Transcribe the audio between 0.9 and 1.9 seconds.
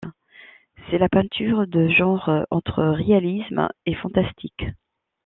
la peinture de